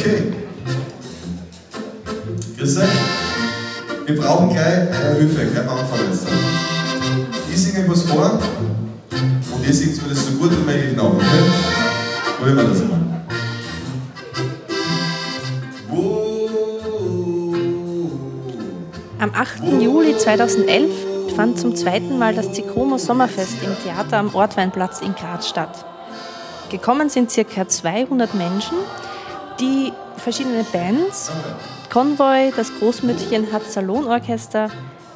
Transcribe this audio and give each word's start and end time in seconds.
Okay. 0.00 0.32
Grüß 2.56 2.78
euch. 2.78 2.88
Wir 4.06 4.16
brauchen 4.16 4.48
gleich 4.48 4.88
eure 4.88 5.16
Hilfe, 5.16 5.44
gleich 5.44 5.68
am 5.68 5.78
Anfang 5.78 5.98
jetzt. 6.10 6.26
Ich 7.52 7.62
singe 7.62 7.84
etwas 7.84 8.04
vor 8.04 8.38
und 9.54 9.66
ihr 9.66 9.74
singt 9.74 10.02
mir 10.02 10.08
das 10.08 10.24
so 10.24 10.32
gut 10.38 10.52
wie 10.52 10.64
möglich 10.64 10.96
nach, 10.96 11.04
okay? 11.04 11.24
Probieren 12.38 12.56
wir 12.56 12.64
das 12.64 12.78
mal. 12.78 13.00
Am 19.18 19.34
8. 19.34 19.82
Juli 19.82 20.16
2011 20.16 20.90
fand 21.36 21.58
zum 21.58 21.76
zweiten 21.76 22.18
Mal 22.18 22.34
das 22.34 22.52
Zikomo 22.52 22.96
Sommerfest 22.96 23.56
im 23.62 23.76
Theater 23.84 24.16
am 24.16 24.34
Ortweinplatz 24.34 25.02
in 25.02 25.14
Graz 25.14 25.46
statt. 25.46 25.84
Gekommen 26.70 27.10
sind 27.10 27.30
ca. 27.30 27.68
200 27.68 28.34
Menschen, 28.34 28.78
die 29.60 29.92
verschiedene 30.16 30.64
Bands, 30.72 31.30
Convoy, 31.92 32.52
das 32.56 32.72
Großmütterchen 32.78 33.52
hat 33.52 33.70
Salonorchester, 33.70 34.70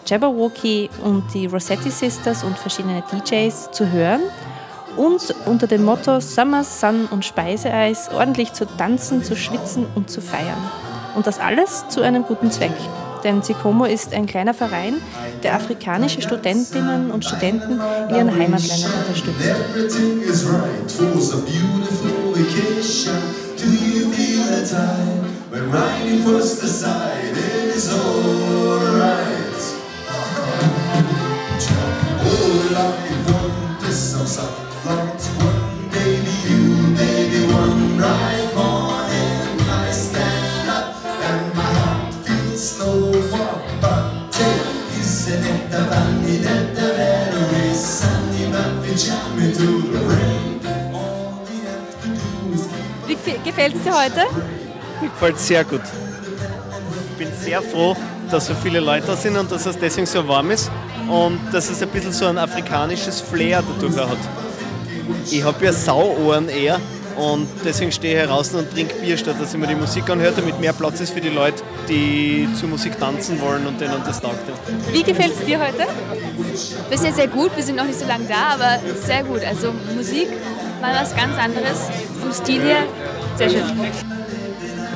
Jabberwocky 0.06 0.90
und 1.02 1.24
die 1.32 1.46
Rossetti 1.46 1.90
Sisters 1.90 2.44
und 2.44 2.58
verschiedene 2.58 3.02
DJs 3.10 3.70
zu 3.72 3.90
hören 3.90 4.20
und 4.96 5.34
unter 5.46 5.66
dem 5.66 5.84
Motto 5.84 6.20
Summer, 6.20 6.62
Sun 6.62 7.06
und 7.10 7.24
Speiseeis 7.24 8.10
ordentlich 8.12 8.52
zu 8.52 8.66
tanzen, 8.66 9.24
zu 9.24 9.34
schwitzen 9.34 9.86
und 9.94 10.10
zu 10.10 10.20
feiern. 10.20 10.70
Und 11.16 11.26
das 11.26 11.38
alles 11.38 11.88
zu 11.88 12.02
einem 12.02 12.24
guten 12.24 12.50
Zweck. 12.50 12.74
Denn 13.22 13.42
Zikomo 13.42 13.86
ist 13.86 14.12
ein 14.12 14.26
kleiner 14.26 14.52
Verein, 14.52 14.96
der 15.42 15.54
afrikanische 15.54 16.20
Studentinnen 16.20 17.10
und 17.10 17.24
Studenten 17.24 17.80
in 18.10 18.16
ihren 18.16 18.38
Heimatländern 18.38 18.92
unterstützt. 19.00 19.54
side, 24.74 25.22
but 25.50 25.62
Riley 25.72 26.22
puts 26.24 26.60
the 26.60 26.66
side, 26.66 27.36
it 27.48 27.76
is 27.78 27.86
alright. 27.92 29.60
Oh, 32.26 32.70
like 32.76 33.10
thunder, 33.26 33.92
so 33.92 34.24
sunlight, 34.36 35.22
one 35.46 35.90
baby 35.94 36.34
you, 36.48 36.62
baby 37.02 37.40
one 37.62 37.82
bright 37.98 38.50
morning, 38.58 39.46
I 39.70 39.90
stand 39.92 40.68
up 40.78 40.88
and 41.30 41.44
my 41.54 41.70
heart 41.78 42.14
feels 42.24 42.62
slow, 42.70 43.12
but 43.80 44.32
take 44.32 44.98
is 44.98 45.28
an 45.34 45.42
intervalley 45.54 46.36
that 46.46 46.66
the 46.74 46.88
battery 46.98 47.70
is 47.70 47.80
sunny, 47.98 48.50
but 48.50 48.70
we 48.82 48.90
jam 48.96 49.38
into 49.38 49.70
the 49.92 50.00
rain. 50.10 50.44
Wie, 53.06 53.38
gefällt's 53.44 53.82
dir 53.84 53.94
heute? 53.94 54.53
Mir 55.00 55.08
gefällt 55.08 55.36
es 55.36 55.46
sehr 55.46 55.64
gut. 55.64 55.82
Ich 57.10 57.16
bin 57.16 57.28
sehr 57.40 57.62
froh, 57.62 57.96
dass 58.30 58.46
so 58.46 58.54
viele 58.54 58.80
Leute 58.80 59.06
da 59.06 59.16
sind 59.16 59.36
und 59.36 59.50
dass 59.50 59.66
es 59.66 59.78
deswegen 59.78 60.06
so 60.06 60.26
warm 60.26 60.50
ist 60.50 60.70
und 61.08 61.40
dass 61.52 61.70
es 61.70 61.82
ein 61.82 61.88
bisschen 61.88 62.12
so 62.12 62.26
ein 62.26 62.38
afrikanisches 62.38 63.20
Flair 63.20 63.62
dadurch 63.62 63.96
hat. 63.96 64.18
Ich 65.30 65.42
habe 65.44 65.64
ja 65.64 65.72
Sauohren 65.72 66.48
eher 66.48 66.80
und 67.16 67.46
deswegen 67.64 67.92
stehe 67.92 68.14
ich 68.14 68.20
hier 68.20 68.28
draußen 68.28 68.58
und 68.58 68.72
trinke 68.72 68.94
Bier, 68.96 69.16
statt 69.16 69.36
dass 69.40 69.52
ich 69.52 69.60
mir 69.60 69.66
die 69.66 69.74
Musik 69.74 70.08
anhöre, 70.10 70.32
damit 70.32 70.58
mehr 70.60 70.72
Platz 70.72 71.00
ist 71.00 71.12
für 71.12 71.20
die 71.20 71.28
Leute, 71.28 71.62
die 71.88 72.48
zur 72.58 72.68
Musik 72.68 72.98
tanzen 72.98 73.40
wollen 73.40 73.66
und 73.66 73.80
denen 73.80 74.02
das 74.04 74.20
taugt. 74.20 74.40
Wie 74.92 75.02
gefällt 75.02 75.32
es 75.38 75.44
dir 75.44 75.60
heute? 75.60 75.86
Bisher 76.90 77.12
sehr 77.12 77.28
gut, 77.28 77.54
wir 77.54 77.62
sind 77.62 77.76
noch 77.76 77.84
nicht 77.84 77.98
so 77.98 78.06
lange 78.06 78.24
da, 78.26 78.54
aber 78.54 78.78
sehr 79.04 79.22
gut. 79.22 79.44
Also 79.44 79.72
Musik 79.94 80.28
mal 80.80 80.94
was 81.00 81.14
ganz 81.14 81.36
anderes, 81.38 81.88
vom 82.20 82.32
Stil 82.32 82.62
her 82.62 82.84
sehr 83.36 83.50
schön. 83.50 84.13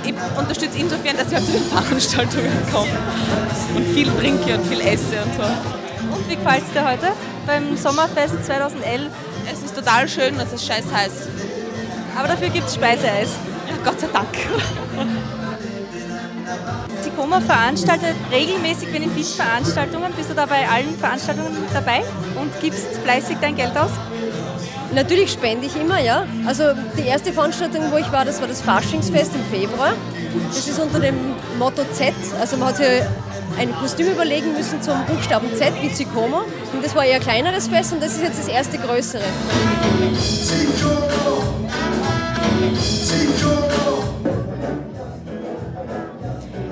Ich 0.08 0.38
unterstütze 0.38 0.78
insofern, 0.78 1.16
dass 1.16 1.30
ich 1.30 1.38
auch 1.38 1.44
zu 1.44 1.52
den 1.52 1.64
Veranstaltungen 1.64 2.52
komme 2.72 2.90
und 3.74 3.86
viel 3.94 4.10
trinke 4.12 4.54
und 4.54 4.66
viel 4.66 4.80
esse 4.80 5.22
und 5.22 5.34
so. 5.34 5.42
Und 6.14 6.28
wie 6.28 6.36
gefällt 6.36 6.62
es 6.66 6.72
dir 6.72 6.88
heute 6.88 7.12
beim 7.46 7.76
Sommerfest 7.76 8.44
2011? 8.44 9.10
Es 9.52 9.62
ist 9.62 9.74
total 9.74 10.08
schön 10.08 10.34
und 10.34 10.40
es 10.40 10.52
ist 10.52 10.66
scheiß 10.66 10.84
heiß. 10.92 11.12
Aber 12.18 12.28
dafür 12.28 12.48
gibt 12.48 12.68
es 12.68 12.74
Speiseeis. 12.74 13.30
Ja, 13.68 13.74
Gott 13.84 14.00
sei 14.00 14.08
Dank. 14.12 14.28
Ticoma 17.04 17.40
veranstaltet 17.40 18.16
regelmäßig 18.32 18.90
Benefizveranstaltungen. 18.90 20.12
Bist 20.14 20.30
du 20.30 20.34
da 20.34 20.46
bei 20.46 20.68
allen 20.68 20.98
Veranstaltungen 20.98 21.56
dabei 21.72 22.02
und 22.40 22.60
gibst 22.60 22.88
fleißig 23.04 23.36
dein 23.40 23.56
Geld 23.56 23.76
aus? 23.76 23.90
Natürlich 24.94 25.32
spende 25.32 25.66
ich 25.66 25.76
immer, 25.76 26.00
ja. 26.00 26.26
Also 26.46 26.64
die 26.96 27.06
erste 27.06 27.32
Veranstaltung, 27.32 27.84
wo 27.92 27.98
ich 27.98 28.10
war, 28.10 28.24
das 28.24 28.40
war 28.40 28.48
das 28.48 28.62
Faschingsfest 28.62 29.32
im 29.34 29.44
Februar. 29.58 29.92
Das 30.48 30.66
ist 30.66 30.78
unter 30.78 30.98
dem 31.00 31.14
Motto 31.58 31.82
Z. 31.92 32.14
Also 32.40 32.56
man 32.56 32.68
hat 32.68 32.76
sich 32.76 32.86
ein 33.58 33.74
Kostüm 33.74 34.08
überlegen 34.08 34.52
müssen 34.54 34.80
zum 34.80 35.04
Buchstaben 35.06 35.48
Z 35.54 35.72
wie 35.82 35.92
Zikomo. 35.92 36.42
Und 36.72 36.84
das 36.84 36.94
war 36.94 37.04
eher 37.04 37.16
ein 37.16 37.22
kleineres 37.22 37.68
Fest 37.68 37.92
und 37.92 38.02
das 38.02 38.12
ist 38.12 38.22
jetzt 38.22 38.38
das 38.38 38.48
erste 38.48 38.78
größere. 38.78 39.22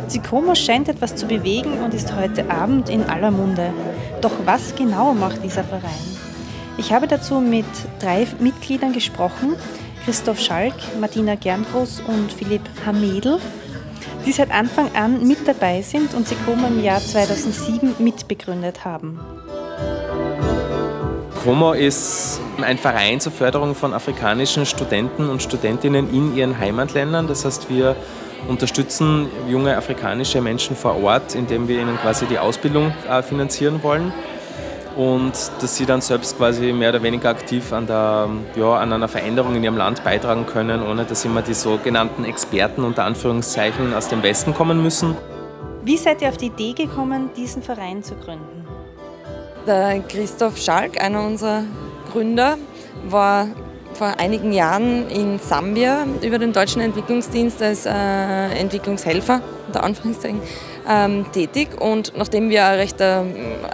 Zikomo 0.08 0.54
scheint 0.54 0.88
etwas 0.88 1.14
zu 1.16 1.26
bewegen 1.26 1.82
und 1.84 1.92
ist 1.92 2.14
heute 2.16 2.50
Abend 2.50 2.88
in 2.88 3.04
aller 3.04 3.30
Munde. 3.30 3.72
Doch 4.20 4.32
was 4.44 4.74
genau 4.74 5.12
macht 5.12 5.42
dieser 5.42 5.64
Verein? 5.64 6.25
Ich 6.78 6.92
habe 6.92 7.06
dazu 7.06 7.40
mit 7.40 7.64
drei 8.00 8.26
Mitgliedern 8.38 8.92
gesprochen, 8.92 9.56
Christoph 10.04 10.38
Schalk, 10.38 10.74
Martina 11.00 11.34
Gerngroß 11.34 12.02
und 12.06 12.30
Philipp 12.30 12.60
Hamedl, 12.84 13.38
die 14.26 14.32
seit 14.32 14.50
Anfang 14.50 14.94
an 14.94 15.26
mit 15.26 15.48
dabei 15.48 15.80
sind 15.80 16.12
und 16.12 16.28
Zikomo 16.28 16.66
im 16.66 16.84
Jahr 16.84 17.00
2007 17.00 17.94
mitbegründet 17.98 18.84
haben. 18.84 19.18
Como 21.42 21.72
ist 21.72 22.40
ein 22.60 22.76
Verein 22.76 23.20
zur 23.20 23.32
Förderung 23.32 23.74
von 23.74 23.94
afrikanischen 23.94 24.66
Studenten 24.66 25.30
und 25.30 25.42
Studentinnen 25.42 26.12
in 26.12 26.36
ihren 26.36 26.58
Heimatländern. 26.58 27.26
Das 27.26 27.46
heißt, 27.46 27.70
wir 27.70 27.96
unterstützen 28.48 29.28
junge 29.48 29.76
afrikanische 29.76 30.42
Menschen 30.42 30.76
vor 30.76 31.02
Ort, 31.02 31.34
indem 31.34 31.68
wir 31.68 31.80
ihnen 31.80 31.96
quasi 31.96 32.26
die 32.26 32.38
Ausbildung 32.38 32.92
äh, 33.08 33.22
finanzieren 33.22 33.82
wollen 33.82 34.12
und 34.96 35.32
dass 35.60 35.76
sie 35.76 35.84
dann 35.84 36.00
selbst 36.00 36.38
quasi 36.38 36.72
mehr 36.72 36.88
oder 36.88 37.02
weniger 37.02 37.28
aktiv 37.28 37.72
an, 37.72 37.86
der, 37.86 38.28
ja, 38.56 38.78
an 38.78 38.92
einer 38.92 39.08
Veränderung 39.08 39.54
in 39.54 39.62
ihrem 39.62 39.76
Land 39.76 40.02
beitragen 40.02 40.46
können, 40.46 40.82
ohne 40.82 41.04
dass 41.04 41.24
immer 41.24 41.42
die 41.42 41.54
sogenannten 41.54 42.24
Experten 42.24 42.82
unter 42.82 43.04
Anführungszeichen 43.04 43.92
aus 43.94 44.08
dem 44.08 44.22
Westen 44.22 44.54
kommen 44.54 44.82
müssen. 44.82 45.14
Wie 45.84 45.98
seid 45.98 46.22
ihr 46.22 46.28
auf 46.28 46.38
die 46.38 46.46
Idee 46.46 46.72
gekommen, 46.72 47.30
diesen 47.36 47.62
Verein 47.62 48.02
zu 48.02 48.14
gründen? 48.16 48.66
Der 49.66 50.00
Christoph 50.00 50.56
Schalk, 50.58 51.00
einer 51.00 51.22
unserer 51.22 51.64
Gründer, 52.10 52.56
war 53.08 53.48
vor 53.92 54.14
einigen 54.18 54.52
Jahren 54.52 55.08
in 55.08 55.38
Sambia 55.38 56.06
über 56.22 56.38
den 56.38 56.52
Deutschen 56.52 56.80
Entwicklungsdienst 56.80 57.62
als 57.62 57.86
äh, 57.86 57.90
Entwicklungshelfer, 57.90 59.40
unter 59.66 59.84
Anführungszeichen, 59.84 60.40
ähm, 60.88 61.26
tätig. 61.32 61.80
Und 61.80 62.12
nachdem 62.16 62.50
wir 62.50 62.62
recht, 62.62 63.00
äh, 63.00 63.22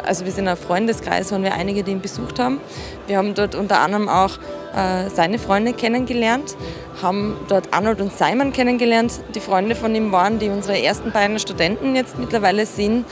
also 0.04 0.24
wir 0.24 0.32
sind 0.32 0.48
ein 0.48 0.56
Freundeskreis, 0.56 1.32
waren 1.32 1.42
wir 1.42 1.54
einige, 1.54 1.82
die 1.82 1.92
ihn 1.92 2.00
besucht 2.00 2.38
haben. 2.38 2.60
Wir 3.06 3.18
haben 3.18 3.34
dort 3.34 3.54
unter 3.54 3.80
anderem 3.80 4.08
auch 4.08 4.38
äh, 4.74 5.10
seine 5.10 5.38
Freunde 5.38 5.72
kennengelernt, 5.72 6.56
haben 7.02 7.36
dort 7.48 7.72
Arnold 7.72 8.00
und 8.00 8.12
Simon 8.12 8.52
kennengelernt, 8.52 9.20
die 9.34 9.40
Freunde 9.40 9.74
von 9.74 9.94
ihm 9.94 10.12
waren, 10.12 10.38
die 10.38 10.48
unsere 10.48 10.82
ersten 10.82 11.12
beiden 11.12 11.38
Studenten 11.38 11.94
jetzt 11.94 12.18
mittlerweile 12.18 12.66
sind. 12.66 13.04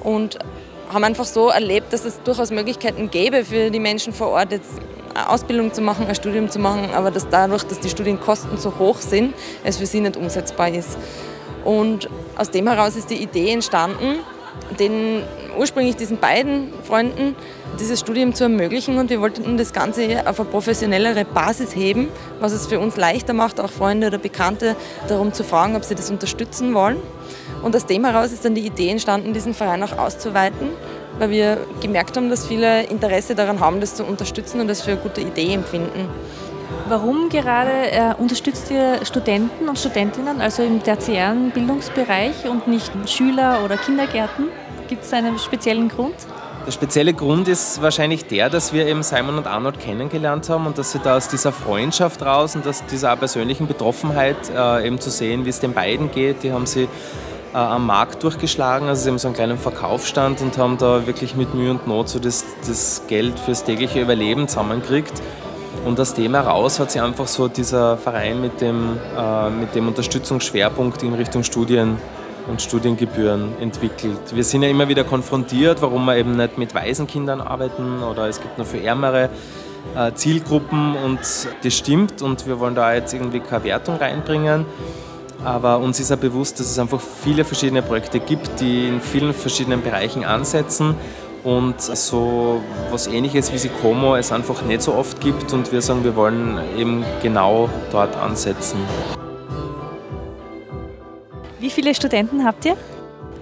Und 0.00 0.38
haben 0.92 1.04
einfach 1.04 1.24
so 1.24 1.48
erlebt, 1.48 1.92
dass 1.92 2.04
es 2.04 2.22
durchaus 2.22 2.50
Möglichkeiten 2.50 3.10
gäbe 3.10 3.44
für 3.44 3.70
die 3.70 3.80
Menschen 3.80 4.12
vor 4.12 4.28
Ort, 4.28 4.52
jetzt 4.52 4.70
eine 5.14 5.28
Ausbildung 5.28 5.72
zu 5.72 5.80
machen, 5.80 6.06
ein 6.06 6.14
Studium 6.14 6.48
zu 6.48 6.58
machen, 6.58 6.90
aber 6.94 7.10
dass 7.10 7.28
dadurch, 7.28 7.64
dass 7.64 7.80
die 7.80 7.90
Studienkosten 7.90 8.56
so 8.56 8.78
hoch 8.78 8.98
sind, 8.98 9.34
es 9.64 9.76
für 9.76 9.86
sie 9.86 10.00
nicht 10.00 10.16
umsetzbar 10.16 10.68
ist. 10.70 10.96
Und 11.64 12.08
aus 12.36 12.50
dem 12.50 12.68
heraus 12.68 12.96
ist 12.96 13.10
die 13.10 13.22
Idee 13.22 13.52
entstanden, 13.52 14.20
den 14.78 15.22
ursprünglich 15.58 15.96
diesen 15.96 16.18
beiden 16.18 16.72
Freunden 16.84 17.34
dieses 17.78 18.00
Studium 18.00 18.34
zu 18.34 18.44
ermöglichen 18.44 18.98
und 18.98 19.10
wir 19.10 19.20
wollten 19.20 19.56
das 19.56 19.72
Ganze 19.72 20.26
auf 20.26 20.40
eine 20.40 20.48
professionellere 20.48 21.24
Basis 21.24 21.76
heben, 21.76 22.08
was 22.40 22.52
es 22.52 22.66
für 22.66 22.80
uns 22.80 22.96
leichter 22.96 23.34
macht, 23.34 23.60
auch 23.60 23.70
Freunde 23.70 24.08
oder 24.08 24.18
Bekannte 24.18 24.76
darum 25.06 25.32
zu 25.32 25.44
fragen, 25.44 25.76
ob 25.76 25.84
sie 25.84 25.94
das 25.94 26.10
unterstützen 26.10 26.74
wollen. 26.74 26.98
Und 27.62 27.74
aus 27.74 27.86
dem 27.86 28.04
heraus 28.04 28.32
ist 28.32 28.44
dann 28.44 28.54
die 28.54 28.66
Idee 28.66 28.90
entstanden, 28.90 29.32
diesen 29.32 29.54
Verein 29.54 29.82
auch 29.82 29.96
auszuweiten, 29.98 30.70
weil 31.18 31.30
wir 31.30 31.58
gemerkt 31.80 32.16
haben, 32.16 32.30
dass 32.30 32.46
viele 32.46 32.84
Interesse 32.84 33.34
daran 33.34 33.60
haben, 33.60 33.80
das 33.80 33.94
zu 33.94 34.04
unterstützen 34.04 34.60
und 34.60 34.68
das 34.68 34.82
für 34.82 34.92
eine 34.92 35.00
gute 35.00 35.20
Idee 35.20 35.54
empfinden. 35.54 36.08
Warum 36.88 37.28
gerade 37.28 37.90
äh, 37.90 38.14
unterstützt 38.16 38.70
ihr 38.70 39.04
Studenten 39.04 39.68
und 39.68 39.78
Studentinnen, 39.78 40.40
also 40.40 40.62
im 40.62 40.82
tertiären 40.82 41.50
Bildungsbereich 41.50 42.48
und 42.48 42.66
nicht 42.66 42.90
Schüler 43.06 43.60
oder 43.62 43.76
Kindergärten? 43.76 44.46
Gibt 44.88 45.04
es 45.04 45.12
einen 45.12 45.38
speziellen 45.38 45.90
Grund? 45.90 46.14
Der 46.64 46.72
spezielle 46.72 47.12
Grund 47.12 47.46
ist 47.46 47.82
wahrscheinlich 47.82 48.24
der, 48.24 48.48
dass 48.48 48.72
wir 48.72 48.86
eben 48.86 49.02
Simon 49.02 49.36
und 49.36 49.46
Arnold 49.46 49.78
kennengelernt 49.80 50.48
haben 50.48 50.64
und 50.64 50.78
dass 50.78 50.92
sie 50.92 50.98
da 50.98 51.18
aus 51.18 51.28
dieser 51.28 51.52
Freundschaft 51.52 52.22
raus 52.22 52.56
und 52.56 52.66
aus 52.66 52.82
dieser 52.90 53.14
persönlichen 53.16 53.66
Betroffenheit 53.66 54.38
äh, 54.56 54.86
eben 54.86 54.98
zu 54.98 55.10
sehen, 55.10 55.44
wie 55.44 55.50
es 55.50 55.60
den 55.60 55.74
beiden 55.74 56.10
geht, 56.10 56.42
die 56.42 56.52
haben 56.52 56.64
sie 56.64 56.84
äh, 56.84 57.58
am 57.58 57.86
Markt 57.86 58.22
durchgeschlagen, 58.22 58.88
also 58.88 59.02
sie 59.02 59.10
haben 59.10 59.18
so 59.18 59.28
einen 59.28 59.34
kleinen 59.34 59.58
Verkaufsstand 59.58 60.40
und 60.40 60.56
haben 60.56 60.78
da 60.78 61.06
wirklich 61.06 61.36
mit 61.36 61.52
Mühe 61.54 61.70
und 61.70 61.86
Not 61.86 62.08
so 62.08 62.18
das, 62.18 62.46
das 62.66 63.02
Geld 63.08 63.38
fürs 63.38 63.64
tägliche 63.64 64.00
Überleben 64.00 64.48
zusammengekriegt. 64.48 65.20
Und 65.88 65.98
aus 65.98 66.12
dem 66.12 66.34
heraus 66.34 66.78
hat 66.80 66.90
sich 66.90 67.00
einfach 67.00 67.26
so 67.26 67.48
dieser 67.48 67.96
Verein 67.96 68.42
mit 68.42 68.60
dem, 68.60 68.98
äh, 69.16 69.48
mit 69.48 69.74
dem 69.74 69.88
Unterstützungsschwerpunkt 69.88 71.02
in 71.02 71.14
Richtung 71.14 71.42
Studien 71.44 71.96
und 72.46 72.60
Studiengebühren 72.60 73.54
entwickelt. 73.58 74.20
Wir 74.34 74.44
sind 74.44 74.64
ja 74.64 74.68
immer 74.68 74.88
wieder 74.88 75.04
konfrontiert, 75.04 75.80
warum 75.80 76.04
wir 76.04 76.18
eben 76.18 76.36
nicht 76.36 76.58
mit 76.58 76.74
Waisenkindern 76.74 77.40
arbeiten 77.40 78.02
oder 78.02 78.28
es 78.28 78.38
gibt 78.38 78.58
nur 78.58 78.66
für 78.66 78.82
ärmere 78.82 79.30
äh, 79.96 80.12
Zielgruppen 80.12 80.94
und 80.94 81.20
das 81.62 81.74
stimmt 81.74 82.20
und 82.20 82.46
wir 82.46 82.60
wollen 82.60 82.74
da 82.74 82.92
jetzt 82.92 83.14
irgendwie 83.14 83.40
keine 83.40 83.64
Wertung 83.64 83.96
reinbringen. 83.96 84.66
Aber 85.42 85.78
uns 85.78 86.00
ist 86.00 86.10
ja 86.10 86.16
bewusst, 86.16 86.60
dass 86.60 86.66
es 86.66 86.78
einfach 86.78 87.00
viele 87.00 87.44
verschiedene 87.44 87.80
Projekte 87.80 88.20
gibt, 88.20 88.60
die 88.60 88.88
in 88.88 89.00
vielen 89.00 89.32
verschiedenen 89.32 89.80
Bereichen 89.80 90.22
ansetzen 90.22 90.96
und 91.48 91.80
so 91.80 92.60
was 92.90 93.06
ähnliches 93.06 93.50
wie 93.54 93.58
Sikomo 93.58 94.16
es 94.16 94.32
einfach 94.32 94.62
nicht 94.62 94.82
so 94.82 94.92
oft 94.94 95.18
gibt 95.18 95.54
und 95.54 95.72
wir 95.72 95.80
sagen, 95.80 96.04
wir 96.04 96.14
wollen 96.14 96.58
eben 96.76 97.04
genau 97.22 97.70
dort 97.90 98.14
ansetzen. 98.16 98.78
Wie 101.58 101.70
viele 101.70 101.94
Studenten 101.94 102.44
habt 102.44 102.66
ihr? 102.66 102.76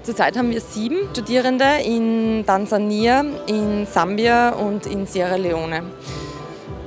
Zurzeit 0.05 0.37
haben 0.38 0.50
wir 0.50 0.61
sieben 0.61 1.08
Studierende 1.11 1.67
in 1.85 2.44
Tansania, 2.47 3.25
in 3.47 3.87
Sambia 3.87 4.50
und 4.50 4.87
in 4.87 5.06
Sierra 5.06 5.35
Leone. 5.35 5.82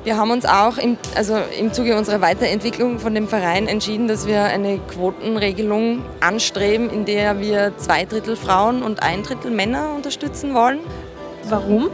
Wir 0.06 0.16
haben 0.16 0.32
uns 0.32 0.46
auch 0.46 0.78
im, 0.78 0.98
also 1.16 1.36
im 1.60 1.74
Zuge 1.74 1.98
unserer 1.98 2.22
Weiterentwicklung 2.22 3.00
von 3.00 3.14
dem 3.14 3.28
Verein 3.28 3.68
entschieden, 3.68 4.08
dass 4.08 4.26
wir 4.26 4.46
eine 4.46 4.80
Quotenregelung 4.80 6.02
anstreben, 6.22 6.90
in 6.90 7.04
der 7.04 7.42
wir 7.42 7.74
zwei 7.76 8.06
Drittel 8.06 8.38
Frauen 8.38 8.82
und 8.82 9.04
ein 9.04 9.24
Drittel 9.24 9.52
Männer 9.52 9.94
unterstützen 9.94 10.54
wollen. 10.54 10.80
Warum? 11.50 11.90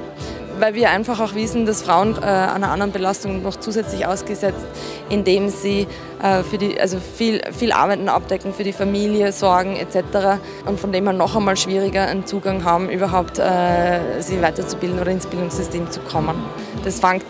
weil 0.59 0.73
wir 0.73 0.89
einfach 0.89 1.19
auch 1.19 1.35
wissen, 1.35 1.65
dass 1.65 1.81
Frauen 1.81 2.15
äh, 2.15 2.25
einer 2.25 2.71
anderen 2.71 2.91
Belastung 2.91 3.41
noch 3.41 3.57
zusätzlich 3.57 4.05
ausgesetzt, 4.05 4.65
indem 5.09 5.49
sie 5.49 5.87
äh, 6.21 6.43
für 6.43 6.57
die, 6.57 6.79
also 6.79 6.97
viel, 6.99 7.41
viel 7.51 7.71
Arbeiten 7.71 8.09
abdecken, 8.09 8.53
für 8.53 8.63
die 8.63 8.73
Familie 8.73 9.31
sorgen 9.31 9.75
etc. 9.75 10.39
und 10.65 10.79
von 10.79 10.91
dem 10.91 11.05
her 11.05 11.13
noch 11.13 11.35
einmal 11.35 11.57
schwieriger 11.57 12.07
einen 12.07 12.25
Zugang 12.25 12.63
haben, 12.63 12.89
überhaupt 12.89 13.39
äh, 13.39 14.21
sie 14.21 14.41
weiterzubilden 14.41 14.99
oder 14.99 15.11
ins 15.11 15.27
Bildungssystem 15.27 15.91
zu 15.91 15.99
kommen. 16.01 16.35
Das 16.83 16.99
fängt 16.99 17.25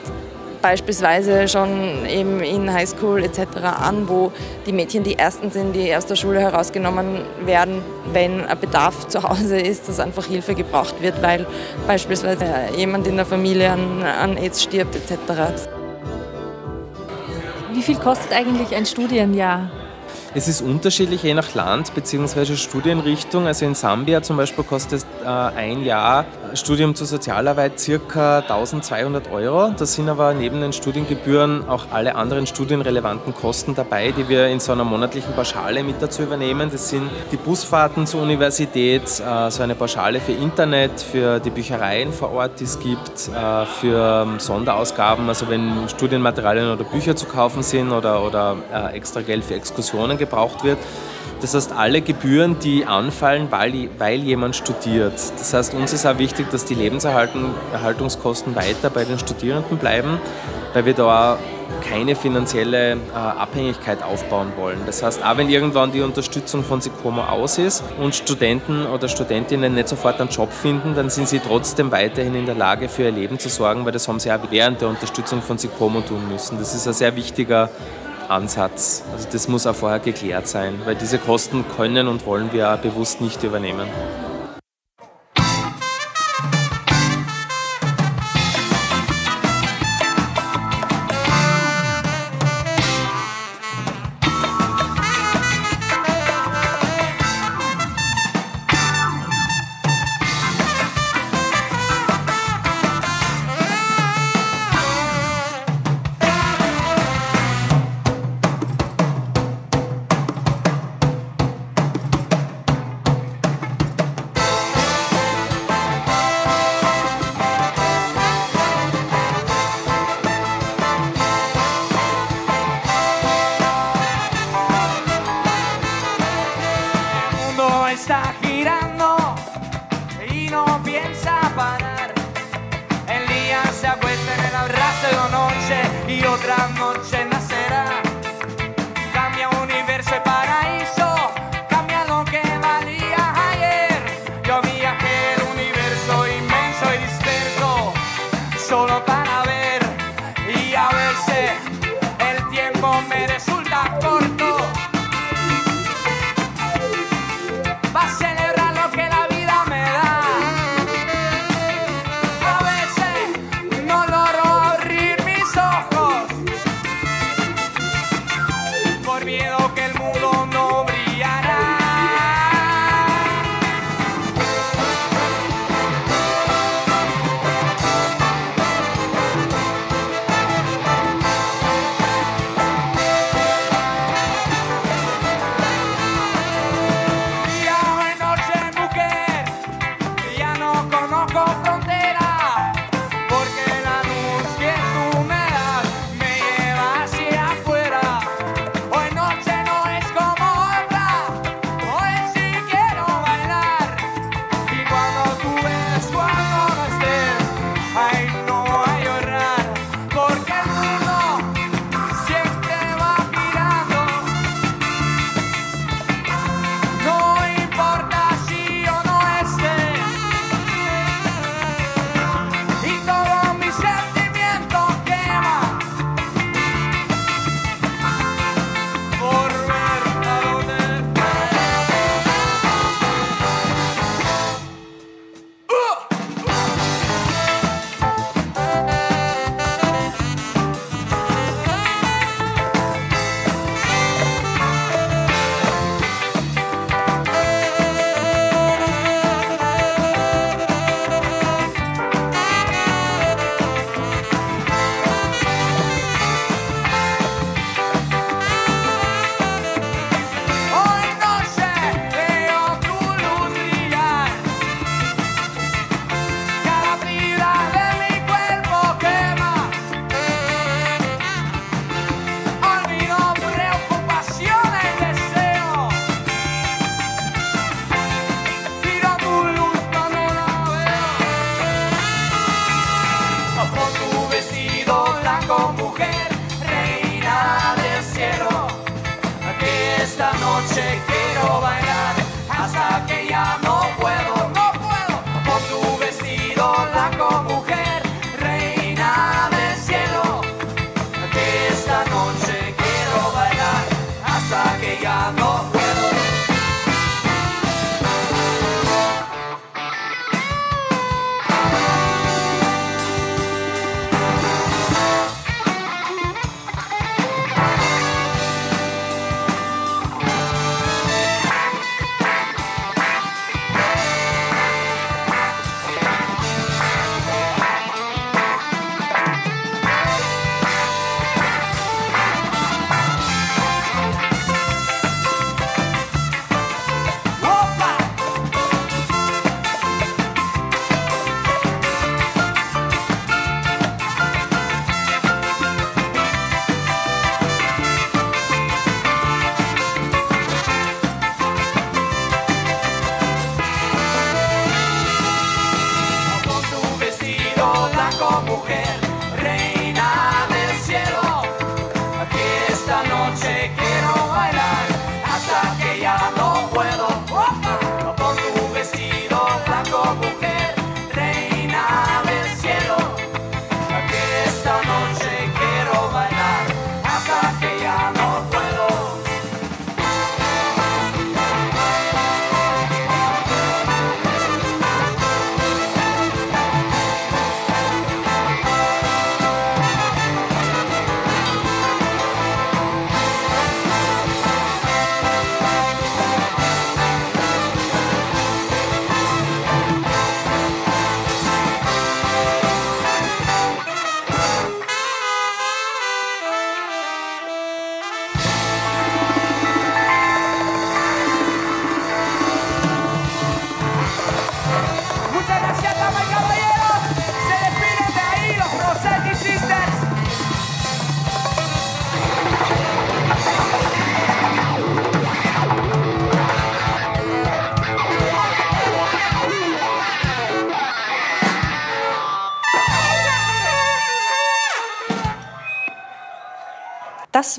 beispielsweise 0.65 1.47
schon 1.47 2.07
eben 2.07 2.39
in 2.39 2.73
Highschool 2.73 3.23
etc. 3.23 3.39
an, 3.63 4.09
wo 4.09 4.31
die 4.65 4.73
Mädchen 4.73 5.03
die 5.03 5.15
ersten 5.15 5.51
sind, 5.51 5.73
die 5.73 5.95
aus 5.95 6.07
der 6.07 6.15
Schule 6.15 6.39
herausgenommen 6.39 7.19
werden, 7.45 7.83
wenn 8.13 8.43
ein 8.43 8.59
Bedarf 8.59 9.07
zu 9.07 9.21
Hause 9.21 9.59
ist, 9.59 9.87
dass 9.87 9.99
einfach 9.99 10.25
Hilfe 10.25 10.55
gebraucht 10.55 10.99
wird, 11.03 11.21
weil 11.21 11.45
beispielsweise 11.85 12.47
jemand 12.75 13.05
in 13.05 13.15
der 13.15 13.27
Familie 13.27 13.69
an, 13.69 14.01
an 14.01 14.37
AIDS 14.37 14.63
stirbt 14.63 14.95
etc. 14.95 15.19
Wie 17.71 17.83
viel 17.83 17.97
kostet 17.97 18.33
eigentlich 18.33 18.75
ein 18.75 18.87
Studienjahr? 18.87 19.69
Es 20.37 20.49
ist 20.49 20.61
unterschiedlich 20.61 21.23
je 21.23 21.33
nach 21.33 21.55
Land 21.55 21.95
bzw. 21.95 22.57
Studienrichtung. 22.57 23.47
Also 23.47 23.65
in 23.65 23.73
Sambia 23.73 24.21
zum 24.21 24.35
Beispiel 24.35 24.65
kostet 24.65 25.05
äh, 25.23 25.27
ein 25.29 25.81
Jahr 25.81 26.25
Studium 26.53 26.93
zur 26.93 27.07
Sozialarbeit 27.07 27.81
ca. 28.09 28.39
1200 28.39 29.31
Euro. 29.31 29.71
Da 29.77 29.85
sind 29.85 30.09
aber 30.09 30.33
neben 30.33 30.59
den 30.59 30.73
Studiengebühren 30.73 31.69
auch 31.69 31.85
alle 31.93 32.15
anderen 32.15 32.47
studienrelevanten 32.47 33.33
Kosten 33.33 33.75
dabei, 33.75 34.11
die 34.11 34.27
wir 34.27 34.47
in 34.47 34.59
so 34.59 34.73
einer 34.73 34.83
monatlichen 34.83 35.33
Pauschale 35.33 35.85
mit 35.85 36.01
dazu 36.01 36.23
übernehmen. 36.23 36.69
Das 36.69 36.89
sind 36.89 37.09
die 37.31 37.37
Busfahrten 37.37 38.05
zur 38.05 38.21
Universität, 38.21 39.03
äh, 39.03 39.49
so 39.49 39.63
eine 39.63 39.75
Pauschale 39.75 40.19
für 40.19 40.33
Internet, 40.33 40.99
für 40.99 41.39
die 41.39 41.49
Büchereien 41.49 42.11
vor 42.11 42.33
Ort, 42.33 42.59
die 42.59 42.65
es 42.65 42.77
gibt, 42.77 43.29
äh, 43.29 43.65
für 43.65 44.25
ähm, 44.27 44.39
Sonderausgaben, 44.39 45.29
also 45.29 45.47
wenn 45.47 45.87
Studienmaterialien 45.87 46.73
oder 46.73 46.83
Bücher 46.83 47.15
zu 47.15 47.25
kaufen 47.25 47.63
sind 47.63 47.93
oder, 47.93 48.21
oder 48.21 48.57
äh, 48.73 48.97
extra 48.97 49.21
Geld 49.21 49.45
für 49.45 49.55
Exkursionen 49.55 50.17
gebraucht 50.25 50.63
wird. 50.63 50.77
Das 51.41 51.53
heißt, 51.53 51.73
alle 51.73 52.01
Gebühren, 52.01 52.59
die 52.59 52.85
anfallen, 52.85 53.47
weil, 53.51 53.89
weil 53.97 54.19
jemand 54.19 54.55
studiert. 54.55 55.13
Das 55.37 55.53
heißt, 55.53 55.73
uns 55.73 55.93
ist 55.93 56.05
auch 56.05 56.17
wichtig, 56.17 56.49
dass 56.49 56.65
die 56.65 56.75
Lebenserhaltungskosten 56.75 58.55
weiter 58.55 58.89
bei 58.89 59.03
den 59.03 59.19
Studierenden 59.19 59.77
bleiben, 59.77 60.19
weil 60.73 60.85
wir 60.85 60.93
da 60.93 61.37
keine 61.87 62.15
finanzielle 62.15 62.93
äh, 62.93 62.97
Abhängigkeit 63.13 64.01
aufbauen 64.01 64.53
wollen. 64.57 64.79
Das 64.85 65.03
heißt, 65.03 65.23
auch 65.23 65.37
wenn 65.37 65.49
irgendwann 65.49 65.91
die 65.91 66.01
Unterstützung 66.01 66.63
von 66.63 66.81
Sicomo 66.81 67.23
aus 67.23 67.57
ist 67.57 67.83
und 68.01 68.15
Studenten 68.15 68.85
oder 68.85 69.07
Studentinnen 69.07 69.75
nicht 69.75 69.89
sofort 69.89 70.19
einen 70.19 70.29
Job 70.29 70.51
finden, 70.51 70.95
dann 70.95 71.09
sind 71.09 71.27
sie 71.27 71.39
trotzdem 71.39 71.91
weiterhin 71.91 72.35
in 72.35 72.45
der 72.45 72.55
Lage, 72.55 72.89
für 72.89 73.03
ihr 73.03 73.11
Leben 73.11 73.39
zu 73.39 73.49
sorgen, 73.49 73.85
weil 73.85 73.91
das 73.91 74.07
haben 74.07 74.19
sie 74.19 74.31
auch 74.31 74.39
während 74.49 74.81
der 74.81 74.89
Unterstützung 74.89 75.41
von 75.41 75.57
Sicomo 75.57 76.01
tun 76.01 76.27
müssen. 76.31 76.57
Das 76.57 76.73
ist 76.73 76.87
ein 76.87 76.93
sehr 76.93 77.15
wichtiger 77.15 77.69
Ansatz. 78.29 79.03
Also 79.11 79.27
das 79.31 79.47
muss 79.47 79.67
auch 79.67 79.75
vorher 79.75 79.99
geklärt 79.99 80.47
sein, 80.47 80.81
weil 80.85 80.95
diese 80.95 81.17
Kosten 81.17 81.65
können 81.75 82.07
und 82.07 82.25
wollen 82.25 82.51
wir 82.51 82.73
auch 82.73 82.77
bewusst 82.77 83.21
nicht 83.21 83.43
übernehmen. 83.43 83.87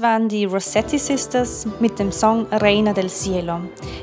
Waren 0.01 0.29
die 0.29 0.45
Rossetti 0.45 0.99
Sisters 0.99 1.67
mit 1.81 1.99
dem 1.99 2.13
Song 2.13 2.47
Reina 2.51 2.93
del 2.93 3.09
Cielo, 3.09 3.61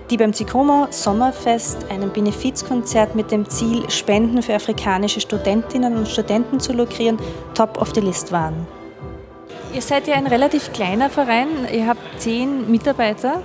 die 0.09 0.17
beim 0.17 0.33
Zicomo 0.33 0.88
Sommerfest, 0.89 1.85
einem 1.91 2.12
Benefizkonzert 2.12 3.15
mit 3.15 3.31
dem 3.31 3.47
Ziel, 3.47 3.88
Spenden 3.89 4.41
für 4.41 4.55
afrikanische 4.55 5.21
Studentinnen 5.21 5.97
und 5.97 6.07
Studenten 6.07 6.59
zu 6.59 6.73
lukrieren, 6.73 7.17
top 7.53 7.79
of 7.79 7.91
the 7.93 8.01
list 8.01 8.31
waren. 8.31 8.65
Ihr 9.73 9.81
seid 9.81 10.07
ja 10.07 10.15
ein 10.15 10.27
relativ 10.27 10.73
kleiner 10.73 11.09
Verein, 11.09 11.50
ihr 11.71 11.88
habt 11.88 12.01
zehn 12.17 12.71
Mitarbeiter. 12.71 13.43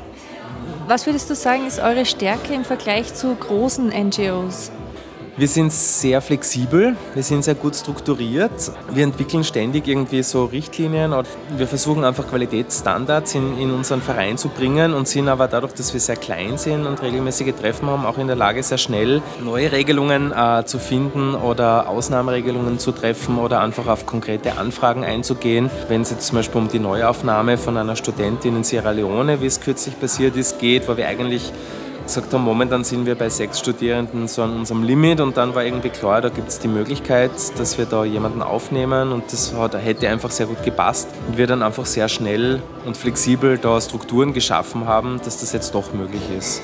Was 0.87 1.07
würdest 1.07 1.29
du 1.29 1.35
sagen, 1.35 1.67
ist 1.67 1.81
eure 1.81 2.07
Stärke 2.07 2.55
im 2.55 2.65
Vergleich 2.65 3.15
zu 3.15 3.35
großen 3.35 3.89
NGOs? 3.89 4.71
Wir 5.39 5.47
sind 5.47 5.73
sehr 5.73 6.21
flexibel, 6.21 6.97
wir 7.15 7.23
sind 7.23 7.45
sehr 7.45 7.55
gut 7.55 7.77
strukturiert. 7.77 8.73
Wir 8.93 9.05
entwickeln 9.05 9.45
ständig 9.45 9.87
irgendwie 9.87 10.25
so 10.25 10.47
Richtlinien. 10.47 11.15
Wir 11.57 11.69
versuchen 11.69 12.03
einfach 12.03 12.27
Qualitätsstandards 12.27 13.37
in, 13.37 13.57
in 13.57 13.71
unseren 13.71 14.03
Verein 14.03 14.37
zu 14.37 14.49
bringen 14.49 14.95
und 14.95 15.07
sind 15.07 15.29
aber 15.29 15.47
dadurch, 15.47 15.75
dass 15.75 15.93
wir 15.93 16.01
sehr 16.01 16.17
klein 16.17 16.59
sind 16.59 16.85
und 16.89 17.01
regelmäßige 17.01 17.55
Treffen 17.55 17.89
haben, 17.89 18.05
auch 18.05 18.19
in 18.19 18.27
der 18.27 18.35
Lage, 18.35 18.65
sehr 18.65 18.79
schnell 18.79 19.23
neue 19.41 19.71
Regelungen 19.71 20.33
äh, 20.33 20.65
zu 20.65 20.81
finden 20.81 21.37
oder 21.37 21.89
Ausnahmeregelungen 21.89 22.81
zu 22.81 22.91
treffen 22.91 23.39
oder 23.39 23.61
einfach 23.61 23.87
auf 23.87 24.07
konkrete 24.07 24.59
Anfragen 24.59 25.05
einzugehen. 25.05 25.71
Wenn 25.87 26.03
es 26.03 26.11
jetzt 26.11 26.27
zum 26.27 26.39
Beispiel 26.39 26.61
um 26.63 26.69
die 26.69 26.81
Neuaufnahme 26.81 27.59
von 27.59 27.77
einer 27.77 27.95
Studentin 27.95 28.57
in 28.57 28.65
Sierra 28.65 28.91
Leone, 28.91 29.41
wie 29.41 29.47
es 29.47 29.61
kürzlich 29.61 30.01
passiert 30.01 30.35
ist, 30.35 30.59
geht, 30.59 30.89
wo 30.89 30.97
wir 30.97 31.07
eigentlich 31.07 31.53
gesagt 32.09 32.33
haben, 32.33 32.43
momentan 32.43 32.85
sind 32.85 33.05
wir 33.05 33.15
bei 33.15 33.29
sechs 33.29 33.61
Studierenden 33.61 34.29
so 34.29 34.43
an 34.43 34.57
unserem 34.57 34.83
Limit 34.83 35.21
und 35.21 35.37
dann 35.37 35.55
war 35.55 35.63
irgendwie 35.63 35.91
klar, 35.91 36.23
da 36.23 36.31
gibt 36.31 36.49
es 36.49 36.59
die 36.59 36.67
Möglichkeit, 36.67 37.31
dass 37.59 37.77
wir 37.77 37.85
da 37.85 38.03
jemanden 38.03 38.41
aufnehmen 38.41 39.13
und 39.13 39.31
das 39.31 39.55
hat, 39.55 39.75
hätte 39.75 40.09
einfach 40.09 40.31
sehr 40.31 40.47
gut 40.47 40.63
gepasst 40.63 41.09
und 41.29 41.37
wir 41.37 41.47
dann 41.47 41.63
einfach 41.63 41.85
sehr 41.85 42.09
schnell 42.09 42.63
und 42.87 42.97
flexibel 42.97 43.59
da 43.59 43.79
Strukturen 43.79 44.33
geschaffen 44.33 44.87
haben, 44.87 45.21
dass 45.23 45.41
das 45.41 45.53
jetzt 45.53 45.75
doch 45.75 45.93
möglich 45.93 46.23
ist. 46.37 46.63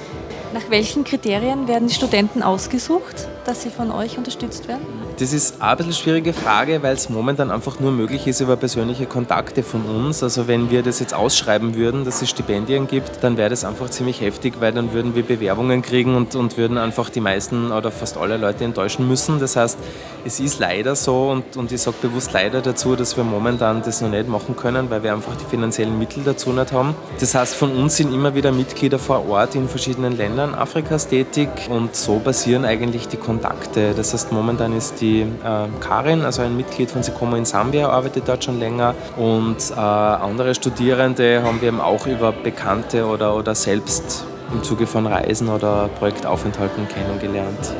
Nach 0.55 0.71
welchen 0.71 1.03
Kriterien 1.03 1.67
werden 1.67 1.89
die 1.89 1.95
Studenten 1.95 2.41
ausgesucht, 2.41 3.27
dass 3.45 3.63
sie 3.63 3.71
von 3.71 3.91
euch 3.91 4.19
unterstützt 4.19 4.69
werden? 4.69 4.87
Das 5.19 5.33
ist 5.33 5.61
eine 5.61 5.75
bisschen 5.75 5.93
schwierige 5.95 6.33
Frage, 6.33 6.81
weil 6.81 6.95
es 6.95 7.09
momentan 7.09 7.51
einfach 7.51 7.81
nur 7.81 7.91
möglich 7.91 8.29
ist 8.29 8.41
über 8.41 8.55
persönliche 8.57 9.07
Kontakte 9.07 9.65
von 9.65 9.83
uns. 9.85 10.23
Also 10.23 10.47
wenn 10.47 10.71
wir 10.71 10.85
das 10.85 11.01
jetzt 11.01 11.13
ausschreiben 11.13 11.75
würden, 11.75 12.05
dass 12.05 12.23
es 12.23 12.31
Stipendien 12.31 12.87
gibt, 12.87 13.25
dann 13.25 13.37
wäre 13.37 13.51
das 13.51 13.65
einfach 13.65 13.91
ziemlich 13.91 14.21
heftig, 14.21 14.55
weil 14.61 14.71
dann 14.71 14.93
würden 14.93 15.17
wir 15.17 15.25
Bewerbungen 15.25 15.83
kriegen 15.83 16.15
und, 16.15 16.37
und 16.37 16.57
würden 16.57 16.79
einfach 16.79 17.11
die 17.11 17.21
meisten 17.21 17.73
oder 17.73 17.91
fast 17.91 18.17
alle 18.17 18.37
Leute 18.37 18.63
enttäuschen 18.63 19.09
müssen. 19.09 19.41
Das 19.41 19.57
heißt, 19.57 19.77
es 20.25 20.39
ist 20.39 20.61
leider 20.61 20.95
so 20.95 21.31
und, 21.31 21.57
und 21.57 21.73
ich 21.73 21.83
sage 21.83 21.97
bewusst 22.01 22.33
leider 22.33 22.61
dazu, 22.61 22.95
dass 22.95 23.17
wir 23.17 23.25
momentan 23.25 23.83
das 23.83 24.01
noch 24.03 24.09
nicht 24.09 24.29
machen 24.29 24.55
können, 24.55 24.89
weil 24.89 25.03
wir 25.03 25.15
einfach 25.15 25.35
die 25.35 25.47
finanziellen 25.47 25.99
Mittel 25.99 26.23
dazu 26.23 26.51
nicht 26.51 26.73
haben. 26.73 26.95
Das 27.19 27.35
heißt, 27.35 27.57
von 27.57 27.73
uns 27.73 27.97
sind 27.97 28.15
immer 28.15 28.37
wieder 28.37 28.53
Mitglieder 28.53 29.01
vor 29.01 29.29
Ort 29.29 29.57
in 29.57 29.69
verschiedenen 29.69 30.17
Ländern 30.17 30.44
Afrikas 30.53 31.07
tätig 31.07 31.49
und 31.71 31.95
so 31.95 32.19
basieren 32.19 32.65
eigentlich 32.65 33.07
die 33.07 33.17
Kontakte. 33.17 33.95
Das 33.95 34.13
heißt, 34.13 34.33
momentan 34.33 34.77
ist 34.77 35.01
die 35.01 35.21
äh, 35.21 35.69
Karin, 35.79 36.23
also 36.23 36.43
ein 36.43 36.57
Mitglied 36.57 36.91
von 36.91 37.05
Sekomo 37.05 37.37
in 37.37 37.45
Sambia, 37.45 37.89
arbeitet 37.89 38.29
dort 38.29 38.43
schon 38.43 38.59
länger 38.59 38.97
und 39.17 39.57
äh, 39.71 39.79
andere 39.79 40.57
Studierende 40.57 41.43
haben 41.45 41.61
wir 41.61 41.69
eben 41.69 41.81
auch 41.81 42.07
über 42.07 42.33
Bekannte 42.33 43.07
oder, 43.07 43.37
oder 43.37 43.55
selbst 43.55 44.27
im 44.53 44.63
Zuge 44.63 44.89
von 44.89 45.07
Reisen 45.07 45.49
oder 45.49 45.89
Projektaufenthalten 45.99 46.89
kennengelernt. 46.89 47.73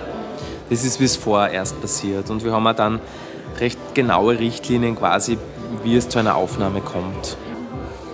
Das 0.71 0.85
ist 0.85 1.01
wie 1.01 1.05
es 1.05 1.17
vorerst 1.17 1.81
passiert. 1.81 2.31
Und 2.31 2.45
wir 2.45 2.53
haben 2.53 2.67
auch 2.67 2.75
dann 2.75 3.01
recht 3.61 3.79
genaue 3.95 4.39
Richtlinien 4.39 4.97
quasi, 4.97 5.39
wie 5.83 5.97
es 5.97 6.09
zu 6.09 6.19
einer 6.19 6.37
Aufnahme 6.37 6.81
kommt. 6.81 7.37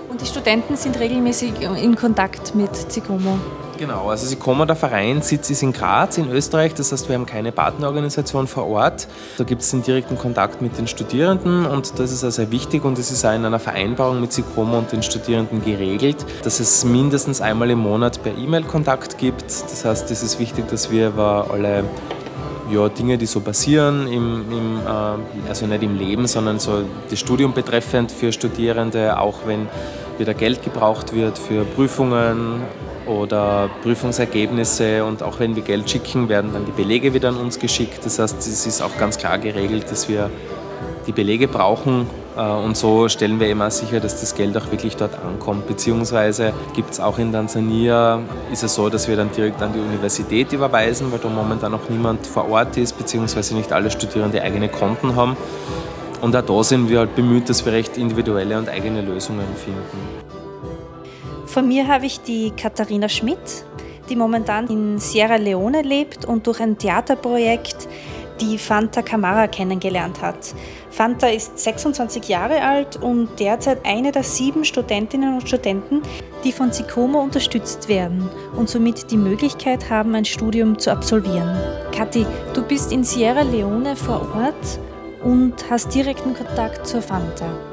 Und 0.08 0.20
die 0.20 0.26
Studenten 0.26 0.76
sind 0.76 0.98
regelmäßig 0.98 1.52
in 1.60 1.96
Kontakt 1.96 2.54
mit 2.54 2.74
Zigomo? 2.74 3.38
Genau, 3.80 4.10
also 4.10 4.26
Sicomo, 4.26 4.66
der 4.66 4.76
Verein, 4.76 5.22
Sitz 5.22 5.48
ist 5.48 5.62
in 5.62 5.72
Graz 5.72 6.18
in 6.18 6.30
Österreich, 6.30 6.74
das 6.74 6.92
heißt, 6.92 7.08
wir 7.08 7.14
haben 7.14 7.24
keine 7.24 7.50
Partnerorganisation 7.50 8.46
vor 8.46 8.66
Ort. 8.66 9.08
Da 9.38 9.44
gibt 9.44 9.62
es 9.62 9.70
den 9.70 9.82
direkten 9.82 10.18
Kontakt 10.18 10.60
mit 10.60 10.76
den 10.76 10.86
Studierenden 10.86 11.64
und 11.64 11.98
das 11.98 12.12
ist 12.12 12.22
also 12.22 12.52
wichtig 12.52 12.84
und 12.84 12.98
es 12.98 13.10
ist 13.10 13.24
auch 13.24 13.32
in 13.34 13.42
einer 13.42 13.58
Vereinbarung 13.58 14.20
mit 14.20 14.34
Sicomo 14.34 14.76
und 14.76 14.92
den 14.92 15.02
Studierenden 15.02 15.64
geregelt, 15.64 16.18
dass 16.42 16.60
es 16.60 16.84
mindestens 16.84 17.40
einmal 17.40 17.70
im 17.70 17.78
Monat 17.78 18.22
per 18.22 18.36
E-Mail 18.36 18.64
Kontakt 18.64 19.16
gibt. 19.16 19.46
Das 19.46 19.82
heißt, 19.82 20.10
es 20.10 20.22
ist 20.22 20.38
wichtig, 20.38 20.68
dass 20.68 20.90
wir 20.90 21.08
über 21.08 21.46
alle 21.50 21.84
ja, 22.70 22.86
Dinge, 22.90 23.16
die 23.16 23.24
so 23.24 23.40
passieren, 23.40 24.06
im, 24.08 24.44
im, 24.52 24.80
äh, 24.86 25.48
also 25.48 25.64
nicht 25.64 25.82
im 25.82 25.96
Leben, 25.96 26.26
sondern 26.26 26.58
so 26.58 26.82
das 27.08 27.18
Studium 27.18 27.54
betreffend 27.54 28.12
für 28.12 28.30
Studierende, 28.30 29.18
auch 29.18 29.38
wenn 29.46 29.68
wieder 30.18 30.34
Geld 30.34 30.62
gebraucht 30.62 31.14
wird 31.14 31.38
für 31.38 31.64
Prüfungen 31.64 32.60
oder 33.10 33.68
Prüfungsergebnisse 33.82 35.04
und 35.04 35.22
auch 35.22 35.40
wenn 35.40 35.56
wir 35.56 35.62
Geld 35.62 35.90
schicken, 35.90 36.28
werden 36.28 36.52
dann 36.52 36.64
die 36.64 36.72
Belege 36.72 37.12
wieder 37.12 37.30
an 37.30 37.36
uns 37.36 37.58
geschickt. 37.58 38.04
Das 38.04 38.18
heißt, 38.18 38.38
es 38.38 38.66
ist 38.66 38.80
auch 38.80 38.96
ganz 38.98 39.18
klar 39.18 39.38
geregelt, 39.38 39.90
dass 39.90 40.08
wir 40.08 40.30
die 41.06 41.12
Belege 41.12 41.48
brauchen 41.48 42.06
äh, 42.36 42.42
und 42.42 42.76
so 42.76 43.08
stellen 43.08 43.40
wir 43.40 43.48
immer 43.48 43.70
sicher, 43.70 44.00
dass 44.00 44.20
das 44.20 44.34
Geld 44.34 44.56
auch 44.56 44.70
wirklich 44.70 44.96
dort 44.96 45.18
ankommt. 45.18 45.66
Beziehungsweise 45.66 46.52
gibt 46.74 46.92
es 46.92 47.00
auch 47.00 47.18
in 47.18 47.32
Tansania, 47.32 48.20
ist 48.52 48.62
es 48.62 48.74
so, 48.74 48.88
dass 48.88 49.08
wir 49.08 49.16
dann 49.16 49.30
direkt 49.32 49.60
an 49.60 49.72
die 49.72 49.80
Universität 49.80 50.52
überweisen, 50.52 51.10
weil 51.10 51.18
da 51.18 51.28
momentan 51.28 51.72
noch 51.72 51.88
niemand 51.88 52.26
vor 52.26 52.48
Ort 52.48 52.76
ist, 52.76 52.96
beziehungsweise 52.96 53.54
nicht 53.54 53.72
alle 53.72 53.90
Studierende 53.90 54.40
eigene 54.42 54.68
Konten 54.68 55.16
haben. 55.16 55.36
Und 56.20 56.36
auch 56.36 56.42
da 56.42 56.62
sind 56.62 56.88
wir 56.88 57.00
halt 57.00 57.16
bemüht, 57.16 57.48
dass 57.48 57.64
wir 57.64 57.72
recht 57.72 57.96
individuelle 57.96 58.58
und 58.58 58.68
eigene 58.68 59.00
Lösungen 59.00 59.46
finden. 59.56 60.49
Von 61.52 61.66
mir 61.66 61.88
habe 61.88 62.06
ich 62.06 62.20
die 62.20 62.52
Katharina 62.52 63.08
Schmidt, 63.08 63.64
die 64.08 64.14
momentan 64.14 64.68
in 64.68 65.00
Sierra 65.00 65.34
Leone 65.34 65.82
lebt 65.82 66.24
und 66.24 66.46
durch 66.46 66.60
ein 66.60 66.78
Theaterprojekt 66.78 67.88
die 68.40 68.56
Fanta 68.56 69.02
Camara 69.02 69.48
kennengelernt 69.48 70.22
hat. 70.22 70.54
Fanta 70.92 71.26
ist 71.26 71.58
26 71.58 72.28
Jahre 72.28 72.62
alt 72.62 73.02
und 73.02 73.40
derzeit 73.40 73.84
eine 73.84 74.12
der 74.12 74.22
sieben 74.22 74.64
Studentinnen 74.64 75.34
und 75.34 75.48
Studenten, 75.48 76.02
die 76.44 76.52
von 76.52 76.70
Sicomo 76.70 77.20
unterstützt 77.20 77.88
werden 77.88 78.30
und 78.56 78.68
somit 78.68 79.10
die 79.10 79.16
Möglichkeit 79.16 79.90
haben, 79.90 80.14
ein 80.14 80.24
Studium 80.24 80.78
zu 80.78 80.92
absolvieren. 80.92 81.58
Kathi, 81.90 82.26
du 82.54 82.62
bist 82.62 82.92
in 82.92 83.02
Sierra 83.02 83.42
Leone 83.42 83.96
vor 83.96 84.20
Ort 84.36 84.78
und 85.24 85.68
hast 85.68 85.92
direkten 85.92 86.32
Kontakt 86.32 86.86
zur 86.86 87.02
Fanta. 87.02 87.69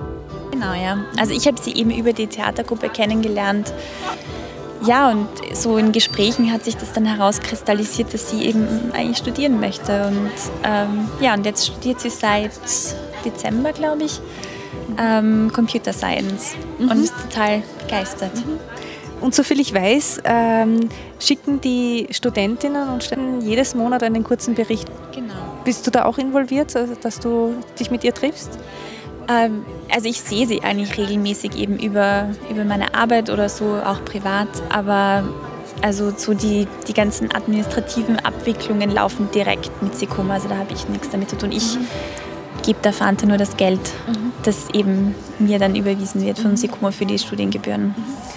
Genau, 0.51 0.73
ja. 0.73 1.05
Also 1.17 1.33
ich 1.33 1.47
habe 1.47 1.61
sie 1.61 1.73
eben 1.73 1.91
über 1.91 2.13
die 2.13 2.27
Theatergruppe 2.27 2.89
kennengelernt. 2.89 3.73
Ja, 4.85 5.09
und 5.09 5.27
so 5.53 5.77
in 5.77 5.91
Gesprächen 5.91 6.51
hat 6.51 6.63
sich 6.63 6.77
das 6.77 6.93
dann 6.93 7.05
herauskristallisiert, 7.05 8.13
dass 8.13 8.29
sie 8.29 8.45
eben 8.45 8.91
eigentlich 8.93 9.17
studieren 9.17 9.59
möchte. 9.59 10.07
Und 10.07 10.31
ähm, 10.63 11.09
ja, 11.19 11.33
und 11.33 11.45
jetzt 11.45 11.67
studiert 11.67 11.99
sie 11.99 12.09
seit 12.09 12.51
Dezember, 13.25 13.71
glaube 13.73 14.03
ich, 14.03 14.21
ähm, 14.99 15.51
Computer 15.53 15.93
Science 15.93 16.55
mhm. 16.77 16.91
und 16.91 17.03
ist 17.03 17.13
total 17.29 17.63
begeistert. 17.79 18.35
Mhm. 18.35 18.59
Und 19.19 19.33
soviel 19.33 19.59
ich 19.59 19.73
weiß, 19.73 20.21
ähm, 20.25 20.89
schicken 21.19 21.59
die 21.59 22.07
Studentinnen 22.11 22.87
und 22.89 23.03
Studenten 23.03 23.41
jedes 23.41 23.73
Monat 23.73 24.03
einen 24.03 24.23
kurzen 24.23 24.53
Bericht. 24.53 24.87
Genau. 25.11 25.33
Bist 25.63 25.87
du 25.87 25.91
da 25.91 26.05
auch 26.05 26.19
involviert, 26.19 26.75
also 26.75 26.93
dass 26.95 27.19
du 27.19 27.55
dich 27.79 27.89
mit 27.89 28.03
ihr 28.03 28.13
triffst? 28.13 28.59
Ähm, 29.29 29.65
also 29.93 30.07
ich 30.07 30.21
sehe 30.21 30.47
sie 30.47 30.63
eigentlich 30.63 30.97
regelmäßig 30.97 31.55
eben 31.55 31.77
über, 31.77 32.29
über 32.49 32.63
meine 32.63 32.93
Arbeit 32.93 33.29
oder 33.29 33.49
so, 33.49 33.75
auch 33.83 34.03
privat, 34.05 34.47
aber 34.69 35.23
also 35.81 36.11
so 36.15 36.33
die, 36.33 36.67
die 36.87 36.93
ganzen 36.93 37.33
administrativen 37.33 38.19
Abwicklungen 38.19 38.89
laufen 38.89 39.29
direkt 39.33 39.81
mit 39.81 39.95
Sekoma, 39.95 40.35
also 40.35 40.49
da 40.49 40.57
habe 40.57 40.73
ich 40.73 40.87
nichts 40.89 41.09
damit 41.09 41.29
zu 41.29 41.37
tun. 41.37 41.51
Ich 41.51 41.75
mhm. 41.75 41.87
gebe 42.65 42.79
der 42.81 42.93
Fante 42.93 43.27
nur 43.27 43.37
das 43.37 43.57
Geld, 43.57 43.81
mhm. 44.07 44.31
das 44.43 44.69
eben 44.71 45.15
mir 45.39 45.59
dann 45.59 45.75
überwiesen 45.75 46.25
wird 46.25 46.39
von 46.39 46.51
mhm. 46.51 46.57
Sekoma 46.57 46.91
für 46.91 47.05
die 47.05 47.19
Studiengebühren. 47.19 47.95
Mhm. 47.95 48.36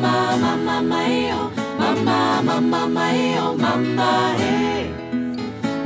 mama, 0.00 0.56
mama, 0.56 0.82
mae, 0.82 1.32
mama, 1.78 2.42
mama, 2.42 2.86
mae, 2.86 3.38
mama, 3.56 4.10
hey. 4.38 4.90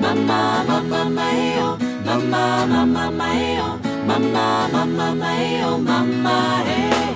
Mama, 0.00 0.64
mama, 0.68 1.04
mae, 1.10 1.60
mama, 2.04 2.66
mama, 2.66 3.10
mae, 3.10 3.60
oh, 3.60 3.78
mama, 4.06 4.68
mama, 4.72 5.14
mae, 5.14 5.64
oh, 5.64 5.78
mama, 5.78 6.62
hey. 6.66 7.14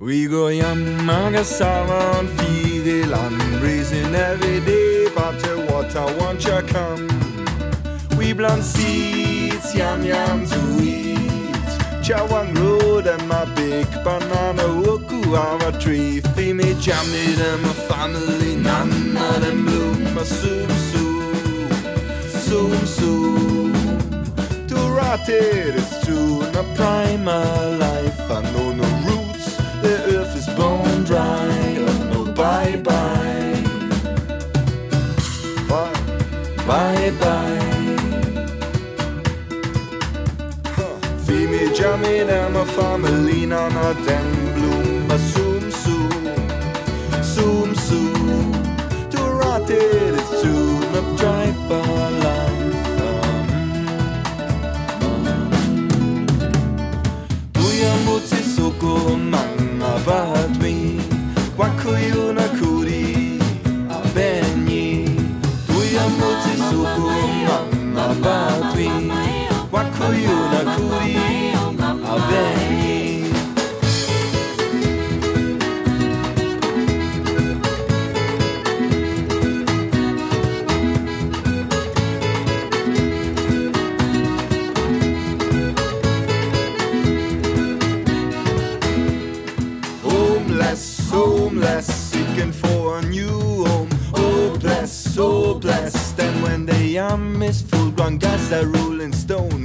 We 0.00 0.26
go 0.26 0.46
yamaga 0.46 1.44
sawan, 1.44 2.28
feel 2.38 2.82
the 2.84 3.04
land, 3.06 3.60
breezing 3.60 4.14
every 4.14 4.60
day, 4.60 5.08
but 5.14 5.38
the 5.40 5.66
water 5.70 6.06
won't 6.18 6.42
you 6.44 6.62
come 6.72 7.17
bland 8.32 8.64
seeds, 8.64 9.74
yum 9.74 10.02
yum 10.04 10.46
to 10.46 10.60
eat. 10.82 11.18
Chawan 12.02 12.56
Road 12.58 13.06
and 13.06 13.28
my 13.28 13.44
big 13.54 13.86
banana 14.04 14.64
woku 14.82 15.20
are 15.36 15.68
a 15.68 15.72
tree. 15.78 16.20
Fimi 16.34 16.80
jammed 16.80 17.40
and 17.40 17.62
my 17.62 17.72
family, 17.90 18.56
none 18.56 19.16
of 19.16 19.40
them 19.42 19.64
bloom. 19.66 20.14
My 20.14 20.22
soom 20.22 20.70
soom, 20.90 21.70
soom 22.46 22.86
soom. 22.86 23.72
To 24.68 24.76
rot 24.96 25.28
it's 25.28 26.06
too 26.06 26.40
not 26.52 26.66
primer. 26.76 27.57
I'm 96.98 97.42
is 97.42 97.62
full 97.62 97.90
grown, 97.92 98.18
guys 98.18 98.50
a 98.50 98.66
rolling 98.66 99.12
stone. 99.12 99.57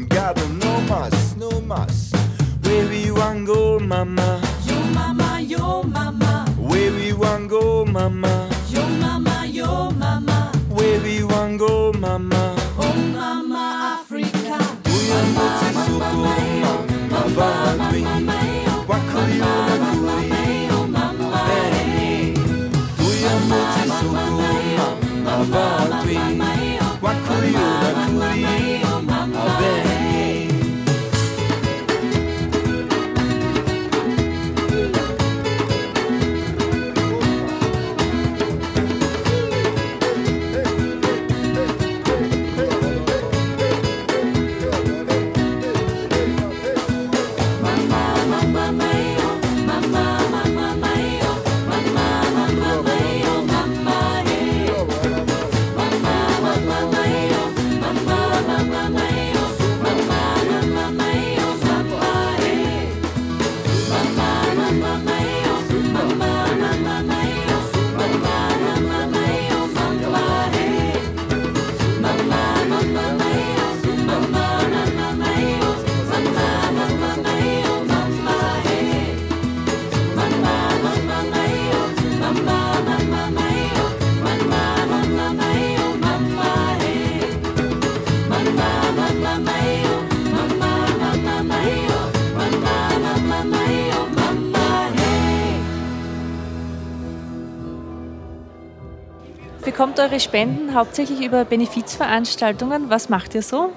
Bekommt 99.74 100.00
eure 100.00 100.20
Spenden 100.20 100.76
hauptsächlich 100.76 101.26
über 101.26 101.46
Benefizveranstaltungen? 101.46 102.92
Was 102.92 103.10
macht 103.10 103.34
ihr 103.34 103.42
so? 103.42 103.72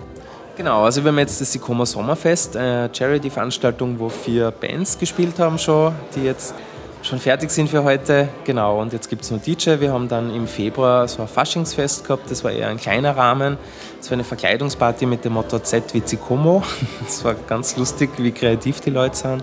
Genau, 0.55 0.85
also 0.85 1.03
wir 1.03 1.09
haben 1.11 1.19
jetzt 1.19 1.41
das 1.41 1.51
Sikoma 1.51 1.87
Sommerfest, 1.87 2.55
eine 2.55 2.91
Charity-Veranstaltung, 2.93 3.99
wo 3.99 4.11
vier 4.11 4.51
Bands 4.51 4.99
gespielt 4.99 5.39
haben 5.39 5.59
schon, 5.59 5.95
die 6.15 6.25
jetzt 6.25 6.55
schon 7.03 7.19
fertig 7.19 7.51
sind 7.51 7.71
für 7.71 7.83
heute. 7.83 8.29
Genau, 8.45 8.79
und 8.79 8.93
jetzt 8.93 9.09
gibt 9.09 9.23
es 9.23 9.31
noch 9.31 9.41
DJ. 9.41 9.81
Wir 9.81 9.91
haben 9.91 10.07
dann 10.07 10.35
im 10.35 10.47
Februar 10.47 11.09
so 11.09 11.23
ein 11.23 11.29
Faschingsfest 11.29 12.07
gehabt, 12.07 12.31
das 12.31 12.45
war 12.45 12.53
eher 12.53 12.69
ein 12.69 12.77
kleiner 12.77 13.17
Rahmen. 13.17 13.57
Das 13.97 14.11
war 14.11 14.17
eine 14.17 14.25
Verkleidungsparty 14.25 15.07
mit 15.07 15.25
dem 15.25 15.33
Motto 15.33 15.59
Z 15.61 15.95
wie 15.95 16.05
Zikomo. 16.05 16.63
Das 17.07 17.25
war 17.25 17.33
ganz 17.33 17.79
lustig, 17.79 18.11
wie 18.19 18.33
kreativ 18.33 18.83
die 18.83 18.91
Leute 18.91 19.17
sind. 19.17 19.43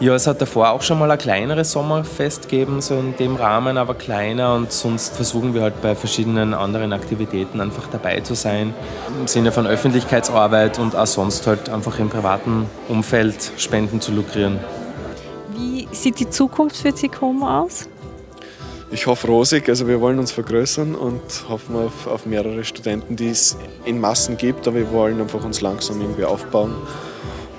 Ja, 0.00 0.14
es 0.14 0.26
hat 0.26 0.40
davor 0.40 0.70
auch 0.70 0.80
schon 0.80 0.98
mal 0.98 1.10
ein 1.10 1.18
kleineres 1.18 1.72
Sommerfest 1.72 2.48
gegeben, 2.48 2.80
so 2.80 2.94
in 2.94 3.14
dem 3.18 3.36
Rahmen, 3.36 3.76
aber 3.76 3.92
kleiner. 3.92 4.54
Und 4.54 4.72
sonst 4.72 5.14
versuchen 5.14 5.52
wir 5.52 5.60
halt 5.60 5.82
bei 5.82 5.94
verschiedenen 5.94 6.54
anderen 6.54 6.94
Aktivitäten 6.94 7.60
einfach 7.60 7.86
dabei 7.88 8.20
zu 8.20 8.32
sein. 8.32 8.72
Im 9.20 9.28
Sinne 9.28 9.52
von 9.52 9.66
Öffentlichkeitsarbeit 9.66 10.78
und 10.78 10.96
auch 10.96 11.06
sonst 11.06 11.46
halt 11.46 11.68
einfach 11.68 11.98
im 11.98 12.08
privaten 12.08 12.64
Umfeld 12.88 13.52
Spenden 13.58 14.00
zu 14.00 14.12
lukrieren. 14.12 14.58
Wie 15.54 15.86
sieht 15.92 16.18
die 16.18 16.30
Zukunft 16.30 16.78
für 16.78 16.94
Zikomo 16.94 17.46
aus? 17.46 17.86
Ich 18.90 19.06
hoffe 19.06 19.26
rosig, 19.26 19.68
also 19.68 19.86
wir 19.86 20.00
wollen 20.00 20.18
uns 20.18 20.32
vergrößern 20.32 20.94
und 20.94 21.20
hoffen 21.50 21.76
auf, 21.76 22.06
auf 22.06 22.24
mehrere 22.24 22.64
Studenten, 22.64 23.16
die 23.16 23.28
es 23.28 23.58
in 23.84 24.00
Massen 24.00 24.38
gibt, 24.38 24.66
aber 24.66 24.78
wir 24.78 24.92
wollen 24.92 25.20
einfach 25.20 25.44
uns 25.44 25.60
langsam 25.60 26.00
irgendwie 26.00 26.24
aufbauen 26.24 26.74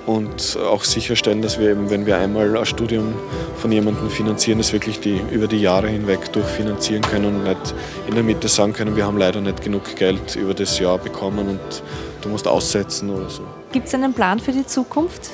und 0.06 0.58
auch 0.58 0.84
sicherstellen, 0.84 1.42
dass 1.42 1.58
wir 1.58 1.70
eben, 1.70 1.90
wenn 1.90 2.06
wir 2.06 2.16
einmal 2.18 2.56
ein 2.56 2.66
Studium 2.66 3.14
von 3.56 3.70
jemandem 3.70 4.10
finanzieren, 4.10 4.58
das 4.58 4.72
wirklich 4.72 5.00
die, 5.00 5.20
über 5.30 5.46
die 5.46 5.60
Jahre 5.60 5.88
hinweg 5.88 6.32
durchfinanzieren 6.32 7.02
können 7.02 7.26
und 7.26 7.44
nicht 7.44 7.74
in 8.08 8.14
der 8.14 8.24
Mitte 8.24 8.48
sagen 8.48 8.72
können, 8.72 8.96
wir 8.96 9.06
haben 9.06 9.18
leider 9.18 9.40
nicht 9.40 9.62
genug 9.62 9.94
Geld 9.96 10.36
über 10.36 10.54
das 10.54 10.78
Jahr 10.78 10.98
bekommen 10.98 11.48
und 11.48 11.82
du 12.20 12.28
musst 12.28 12.48
aussetzen 12.48 13.10
oder 13.10 13.30
so. 13.30 13.42
Gibt 13.70 13.86
es 13.86 13.94
einen 13.94 14.12
Plan 14.12 14.40
für 14.40 14.52
die 14.52 14.66
Zukunft? 14.66 15.30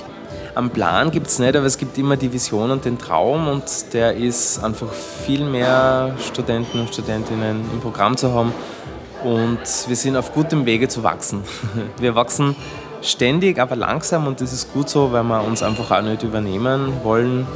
Am 0.54 0.70
Plan 0.70 1.10
gibt 1.10 1.28
es 1.28 1.38
nicht, 1.38 1.54
aber 1.56 1.66
es 1.66 1.78
gibt 1.78 1.96
immer 1.98 2.16
die 2.16 2.32
Vision 2.32 2.70
und 2.70 2.84
den 2.84 2.98
Traum 2.98 3.48
und 3.48 3.64
der 3.92 4.14
ist 4.14 4.62
einfach 4.62 4.92
viel 4.92 5.44
mehr 5.44 6.14
Studenten 6.18 6.80
und 6.80 6.92
Studentinnen 6.92 7.64
im 7.72 7.80
Programm 7.80 8.16
zu 8.16 8.32
haben 8.32 8.52
und 9.24 9.58
wir 9.88 9.96
sind 9.96 10.16
auf 10.16 10.32
gutem 10.32 10.66
Wege 10.66 10.88
zu 10.88 11.02
wachsen. 11.02 11.42
Wir 12.00 12.14
wachsen 12.14 12.54
ständig, 13.02 13.58
aber 13.58 13.76
langsam 13.76 14.26
und 14.26 14.40
das 14.40 14.52
ist 14.52 14.72
gut 14.72 14.88
so, 14.88 15.12
weil 15.12 15.24
wir 15.24 15.42
uns 15.42 15.62
einfach 15.62 15.90
auch 15.90 16.02
nicht 16.02 16.22
übernehmen 16.22 16.92
wollen 17.02 17.46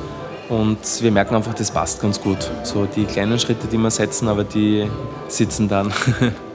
Und 0.49 0.79
wir 1.01 1.11
merken 1.11 1.35
einfach, 1.35 1.55
das 1.55 1.71
passt 1.71 2.03
ganz 2.03 2.21
gut. 2.21 2.51
So 2.63 2.85
die 2.85 3.05
kleinen 3.05 3.39
Schritte, 3.39 3.67
die 3.69 3.79
wir 3.79 3.91
setzen, 3.91 4.29
aber 4.29 4.45
die 4.45 4.87
sitzen 5.29 5.69
dann. 5.69 5.93